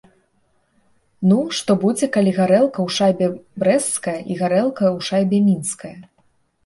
Ну 1.31 1.35
што 1.57 1.71
будзе, 1.83 2.09
калі 2.15 2.31
гарэлка 2.39 2.79
ў 2.87 2.89
шайбе 2.97 3.27
брэсцкая 3.65 4.17
і 4.17 4.33
гарэлка 4.43 4.83
ў 4.97 5.11
шайбе 5.11 5.37
мінская? 5.51 5.97